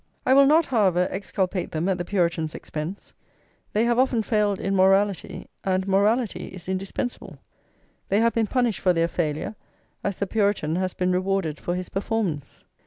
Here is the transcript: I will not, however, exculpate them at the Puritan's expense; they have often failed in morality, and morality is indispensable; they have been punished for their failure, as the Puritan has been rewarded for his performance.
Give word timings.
I 0.25 0.33
will 0.33 0.47
not, 0.47 0.65
however, 0.65 1.07
exculpate 1.11 1.73
them 1.73 1.87
at 1.87 1.99
the 1.99 2.03
Puritan's 2.05 2.55
expense; 2.55 3.13
they 3.73 3.83
have 3.83 3.99
often 3.99 4.23
failed 4.23 4.59
in 4.59 4.75
morality, 4.75 5.47
and 5.63 5.87
morality 5.87 6.47
is 6.47 6.67
indispensable; 6.67 7.37
they 8.09 8.19
have 8.19 8.33
been 8.33 8.47
punished 8.47 8.79
for 8.79 8.93
their 8.93 9.07
failure, 9.07 9.55
as 10.03 10.15
the 10.15 10.25
Puritan 10.25 10.75
has 10.77 10.95
been 10.95 11.11
rewarded 11.11 11.59
for 11.59 11.75
his 11.75 11.89
performance. 11.89 12.65